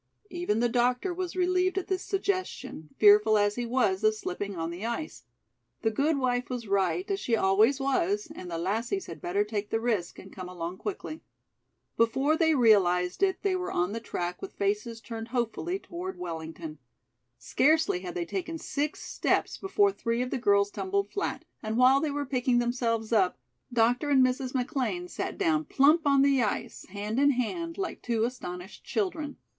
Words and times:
Even 0.31 0.61
the 0.61 0.67
doctor 0.67 1.13
was 1.13 1.35
relieved 1.35 1.77
at 1.77 1.85
this 1.85 2.03
suggestion, 2.03 2.89
fearful 2.97 3.37
as 3.37 3.53
he 3.53 3.67
was 3.67 4.03
of 4.03 4.15
slipping 4.15 4.55
on 4.55 4.71
the 4.71 4.83
ice. 4.83 5.25
The 5.83 5.91
gude 5.91 6.17
wife 6.17 6.49
was 6.49 6.67
right, 6.67 7.05
as 7.11 7.19
she 7.19 7.35
always 7.35 7.79
was, 7.79 8.27
and 8.33 8.49
the 8.49 8.57
lassies 8.57 9.05
had 9.05 9.21
better 9.21 9.43
take 9.43 9.69
the 9.69 9.79
risk 9.79 10.17
and 10.17 10.33
come 10.33 10.49
along 10.49 10.77
quickly. 10.77 11.21
Before 11.97 12.35
they 12.35 12.55
realized 12.55 13.21
it, 13.21 13.43
they 13.43 13.55
were 13.55 13.71
on 13.71 13.91
the 13.91 13.99
track 13.99 14.41
with 14.41 14.55
faces 14.55 15.01
turned 15.01 15.27
hopefully 15.27 15.77
toward 15.77 16.17
Wellington. 16.17 16.79
Scarcely 17.37 17.99
had 17.99 18.15
they 18.15 18.25
taken 18.25 18.57
six 18.57 19.03
steps, 19.03 19.55
before 19.59 19.91
three 19.91 20.23
of 20.23 20.31
the 20.31 20.39
girls 20.39 20.71
tumbled 20.71 21.11
flat, 21.11 21.45
and 21.61 21.77
while 21.77 22.01
they 22.01 22.09
were 22.09 22.25
picking 22.25 22.57
themselves 22.57 23.13
up, 23.13 23.37
Dr. 23.71 24.09
and 24.09 24.25
Mrs. 24.25 24.55
McLean 24.55 25.07
sat 25.07 25.37
down 25.37 25.63
plump 25.65 26.07
on 26.07 26.23
the 26.23 26.41
ice, 26.41 26.87
hand 26.87 27.19
in 27.19 27.29
hand, 27.33 27.77
like 27.77 28.01
two 28.01 28.23
astonished 28.23 28.83
children. 28.83 29.37